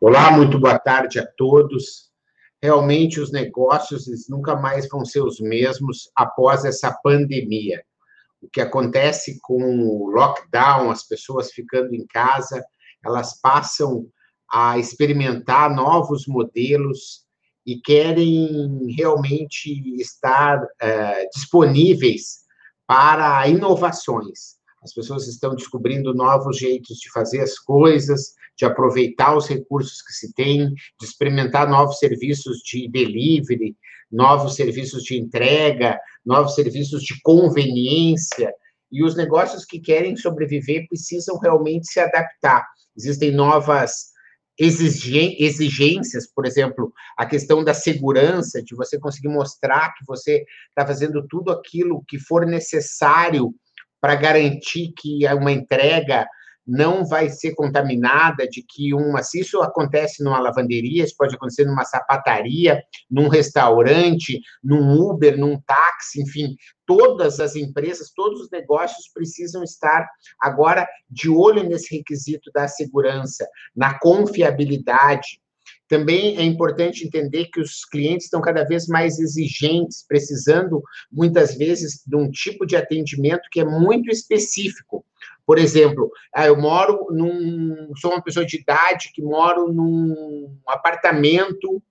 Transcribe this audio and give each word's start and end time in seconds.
Olá, 0.00 0.30
muito 0.30 0.60
boa 0.60 0.78
tarde 0.78 1.18
a 1.18 1.26
todos. 1.26 2.12
Realmente, 2.62 3.18
os 3.18 3.32
negócios 3.32 4.06
nunca 4.28 4.54
mais 4.54 4.88
vão 4.88 5.04
ser 5.04 5.22
os 5.22 5.40
mesmos 5.40 6.08
após 6.14 6.64
essa 6.64 6.96
pandemia. 7.02 7.82
O 8.40 8.48
que 8.48 8.60
acontece 8.60 9.40
com 9.42 9.60
o 9.60 10.08
lockdown, 10.08 10.92
as 10.92 11.02
pessoas 11.02 11.50
ficando 11.50 11.96
em 11.96 12.06
casa, 12.06 12.64
elas 13.04 13.40
passam 13.40 14.06
a 14.48 14.78
experimentar 14.78 15.74
novos 15.74 16.28
modelos 16.28 17.24
e 17.66 17.80
querem 17.80 18.94
realmente 18.96 20.00
estar 20.00 20.62
uh, 20.62 21.28
disponíveis 21.34 22.44
para 22.86 23.48
inovações. 23.48 24.57
As 24.82 24.92
pessoas 24.92 25.26
estão 25.26 25.54
descobrindo 25.54 26.14
novos 26.14 26.58
jeitos 26.58 26.98
de 26.98 27.10
fazer 27.10 27.40
as 27.40 27.58
coisas, 27.58 28.34
de 28.56 28.64
aproveitar 28.64 29.36
os 29.36 29.46
recursos 29.46 30.02
que 30.02 30.12
se 30.12 30.32
tem, 30.32 30.68
de 30.68 31.06
experimentar 31.06 31.68
novos 31.68 31.98
serviços 31.98 32.58
de 32.58 32.88
delivery, 32.88 33.76
novos 34.10 34.54
serviços 34.54 35.02
de 35.02 35.18
entrega, 35.18 35.98
novos 36.24 36.54
serviços 36.54 37.02
de 37.02 37.20
conveniência. 37.22 38.52
E 38.90 39.04
os 39.04 39.16
negócios 39.16 39.64
que 39.64 39.80
querem 39.80 40.16
sobreviver 40.16 40.86
precisam 40.88 41.38
realmente 41.38 41.86
se 41.86 42.00
adaptar. 42.00 42.66
Existem 42.96 43.30
novas 43.30 44.08
exigências, 44.58 46.26
por 46.34 46.44
exemplo, 46.44 46.92
a 47.16 47.24
questão 47.24 47.62
da 47.62 47.72
segurança, 47.72 48.60
de 48.62 48.74
você 48.74 48.98
conseguir 48.98 49.28
mostrar 49.28 49.94
que 49.94 50.04
você 50.04 50.44
está 50.70 50.84
fazendo 50.84 51.24
tudo 51.28 51.52
aquilo 51.52 52.02
que 52.08 52.18
for 52.18 52.44
necessário 52.44 53.54
para 54.00 54.14
garantir 54.14 54.92
que 54.96 55.26
uma 55.34 55.52
entrega 55.52 56.26
não 56.68 57.06
vai 57.06 57.30
ser 57.30 57.54
contaminada, 57.54 58.46
de 58.46 58.62
que 58.62 58.92
uma, 58.92 59.22
se 59.22 59.40
isso 59.40 59.62
acontece 59.62 60.22
numa 60.22 60.38
lavanderia, 60.38 61.02
isso 61.02 61.14
pode 61.16 61.34
acontecer 61.34 61.64
numa 61.64 61.84
sapataria, 61.84 62.82
num 63.10 63.28
restaurante, 63.28 64.38
num 64.62 64.92
Uber, 65.00 65.38
num 65.38 65.58
táxi, 65.62 66.20
enfim, 66.20 66.54
todas 66.86 67.40
as 67.40 67.56
empresas, 67.56 68.12
todos 68.14 68.42
os 68.42 68.50
negócios 68.50 69.08
precisam 69.14 69.62
estar 69.62 70.06
agora 70.38 70.86
de 71.08 71.30
olho 71.30 71.66
nesse 71.66 71.96
requisito 71.96 72.50
da 72.52 72.68
segurança, 72.68 73.48
na 73.74 73.98
confiabilidade, 73.98 75.40
também 75.88 76.36
é 76.36 76.42
importante 76.42 77.04
entender 77.04 77.46
que 77.46 77.60
os 77.60 77.84
clientes 77.84 78.26
estão 78.26 78.40
cada 78.40 78.62
vez 78.64 78.86
mais 78.86 79.18
exigentes, 79.18 80.04
precisando 80.06 80.82
muitas 81.10 81.56
vezes 81.56 82.02
de 82.06 82.14
um 82.14 82.30
tipo 82.30 82.66
de 82.66 82.76
atendimento 82.76 83.48
que 83.50 83.60
é 83.60 83.64
muito 83.64 84.10
específico. 84.10 85.04
Por 85.46 85.58
exemplo, 85.58 86.10
ah, 86.34 86.46
eu 86.46 86.60
moro 86.60 87.06
num. 87.10 87.90
sou 87.96 88.12
uma 88.12 88.22
pessoa 88.22 88.44
de 88.44 88.58
idade 88.60 89.10
que 89.14 89.22
moro 89.22 89.72
num 89.72 90.54
apartamento 90.66 91.82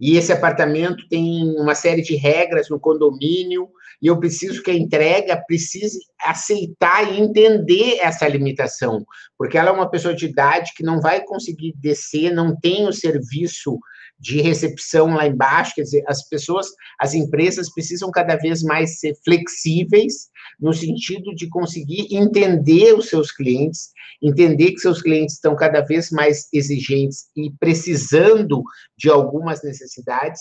e 0.00 0.16
esse 0.16 0.32
apartamento 0.32 1.06
tem 1.08 1.54
uma 1.58 1.74
série 1.74 2.00
de 2.00 2.16
regras 2.16 2.70
no 2.70 2.80
condomínio, 2.80 3.68
e 4.02 4.06
eu 4.06 4.18
preciso 4.18 4.62
que 4.62 4.70
a 4.70 4.74
entrega 4.74 5.36
precise 5.46 5.98
aceitar 6.24 7.12
e 7.12 7.20
entender 7.20 7.98
essa 8.00 8.26
limitação, 8.26 9.04
porque 9.36 9.58
ela 9.58 9.68
é 9.68 9.72
uma 9.72 9.90
pessoa 9.90 10.14
de 10.14 10.24
idade 10.24 10.72
que 10.74 10.82
não 10.82 11.00
vai 11.00 11.22
conseguir 11.22 11.74
descer, 11.76 12.32
não 12.32 12.56
tem 12.58 12.88
o 12.88 12.92
serviço 12.92 13.78
de 14.18 14.40
recepção 14.40 15.14
lá 15.14 15.26
embaixo, 15.26 15.74
quer 15.74 15.82
dizer, 15.82 16.02
as 16.06 16.26
pessoas, 16.28 16.68
as 16.98 17.12
empresas 17.14 17.72
precisam 17.72 18.10
cada 18.10 18.36
vez 18.36 18.62
mais 18.62 18.98
ser 18.98 19.14
flexíveis 19.22 20.29
no 20.58 20.72
sentido 20.72 21.34
de 21.34 21.48
conseguir 21.48 22.08
entender 22.10 22.94
os 22.94 23.08
seus 23.08 23.30
clientes, 23.32 23.90
entender 24.22 24.72
que 24.72 24.78
seus 24.78 25.00
clientes 25.00 25.36
estão 25.36 25.56
cada 25.56 25.80
vez 25.80 26.10
mais 26.10 26.48
exigentes 26.52 27.26
e 27.36 27.50
precisando 27.58 28.62
de 28.96 29.08
algumas 29.08 29.62
necessidades. 29.62 30.40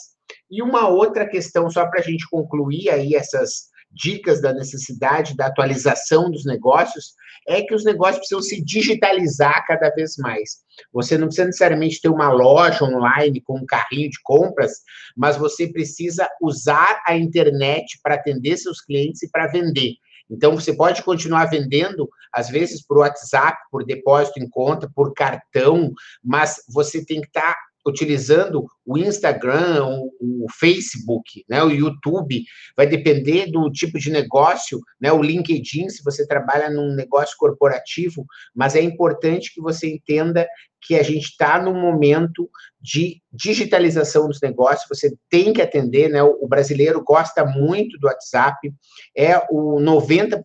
E 0.49 0.61
uma 0.61 0.87
outra 0.87 1.27
questão, 1.27 1.69
só 1.69 1.87
para 1.87 1.99
a 1.99 2.03
gente 2.03 2.27
concluir 2.29 2.89
aí 2.89 3.15
essas 3.15 3.69
dicas 3.91 4.41
da 4.41 4.53
necessidade 4.53 5.35
da 5.35 5.47
atualização 5.47 6.29
dos 6.29 6.45
negócios, 6.45 7.13
é 7.47 7.61
que 7.61 7.73
os 7.73 7.83
negócios 7.83 8.19
precisam 8.19 8.41
se 8.41 8.63
digitalizar 8.63 9.65
cada 9.65 9.89
vez 9.89 10.15
mais. 10.17 10.59
Você 10.93 11.17
não 11.17 11.27
precisa 11.27 11.47
necessariamente 11.47 12.01
ter 12.01 12.09
uma 12.09 12.31
loja 12.31 12.85
online 12.85 13.41
com 13.41 13.57
um 13.57 13.65
carrinho 13.65 14.09
de 14.09 14.19
compras, 14.23 14.71
mas 15.17 15.37
você 15.37 15.67
precisa 15.67 16.29
usar 16.41 17.01
a 17.05 17.17
internet 17.17 17.99
para 18.03 18.15
atender 18.15 18.57
seus 18.57 18.81
clientes 18.81 19.23
e 19.23 19.29
para 19.29 19.47
vender. 19.47 19.93
Então, 20.29 20.53
você 20.53 20.73
pode 20.73 21.01
continuar 21.01 21.45
vendendo, 21.45 22.07
às 22.31 22.49
vezes, 22.49 22.85
por 22.85 22.99
WhatsApp, 22.99 23.57
por 23.71 23.83
depósito 23.83 24.39
em 24.39 24.47
conta, 24.47 24.89
por 24.93 25.11
cartão, 25.13 25.91
mas 26.23 26.57
você 26.71 27.03
tem 27.03 27.19
que 27.19 27.27
estar 27.27 27.53
tá 27.53 27.57
utilizando 27.85 28.65
o 28.85 28.97
Instagram, 28.97 29.85
o, 30.19 30.45
Facebook, 30.59 31.43
né, 31.47 31.63
o 31.63 31.69
YouTube, 31.69 32.43
vai 32.75 32.87
depender 32.87 33.51
do 33.51 33.69
tipo 33.71 33.99
de 33.99 34.09
negócio, 34.09 34.79
né, 34.99 35.11
o 35.11 35.21
LinkedIn, 35.21 35.89
se 35.89 36.03
você 36.03 36.25
trabalha 36.25 36.69
num 36.69 36.95
negócio 36.95 37.35
corporativo, 37.37 38.25
mas 38.55 38.75
é 38.75 38.81
importante 38.81 39.53
que 39.53 39.61
você 39.61 39.87
entenda 39.87 40.47
que 40.81 40.95
a 40.95 41.03
gente 41.03 41.25
está 41.25 41.61
num 41.61 41.79
momento 41.79 42.49
de 42.81 43.21
digitalização 43.31 44.27
dos 44.27 44.39
negócios, 44.41 44.87
você 44.87 45.13
tem 45.29 45.51
que 45.51 45.61
atender, 45.61 46.09
né, 46.09 46.23
o 46.23 46.47
brasileiro 46.47 47.03
gosta 47.03 47.45
muito 47.45 47.97
do 47.99 48.07
WhatsApp, 48.07 48.73
é 49.15 49.37
o 49.51 49.79
90% 49.79 50.41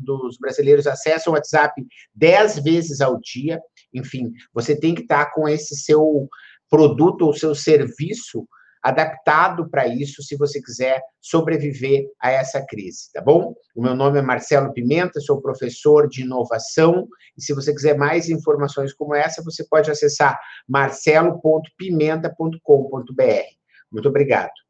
dos 0.00 0.38
brasileiros 0.38 0.86
acessam 0.86 1.32
o 1.32 1.36
WhatsApp 1.36 1.84
10 2.14 2.60
vezes 2.60 3.00
ao 3.00 3.18
dia, 3.20 3.60
enfim, 3.92 4.32
você 4.54 4.78
tem 4.78 4.94
que 4.94 5.02
estar 5.02 5.26
tá 5.26 5.32
com 5.32 5.48
esse 5.48 5.76
seu 5.76 6.28
produto 6.70 7.22
ou 7.22 7.32
seu 7.32 7.54
serviço 7.54 8.46
adaptado 8.82 9.68
para 9.68 9.88
isso, 9.88 10.22
se 10.22 10.36
você 10.36 10.62
quiser 10.62 11.02
sobreviver 11.20 12.04
a 12.20 12.30
essa 12.30 12.64
crise, 12.64 13.10
tá 13.12 13.20
bom? 13.20 13.52
O 13.74 13.82
meu 13.82 13.96
nome 13.96 14.20
é 14.20 14.22
Marcelo 14.22 14.72
Pimenta, 14.72 15.20
sou 15.20 15.42
professor 15.42 16.08
de 16.08 16.22
inovação, 16.22 17.08
e 17.36 17.42
se 17.42 17.52
você 17.52 17.74
quiser 17.74 17.98
mais 17.98 18.28
informações 18.28 18.94
como 18.94 19.12
essa, 19.14 19.42
você 19.42 19.66
pode 19.68 19.90
acessar 19.90 20.38
marcelo.pimenta.com.br. 20.68 23.56
Muito 23.90 24.08
obrigado. 24.08 24.65